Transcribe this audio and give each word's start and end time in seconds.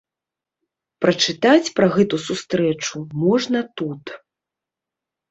Прачытаць 1.05 1.73
пра 1.79 1.87
гэту 1.95 2.19
сустрэчу 2.27 2.95
можна 3.25 3.59
тут. 3.83 4.05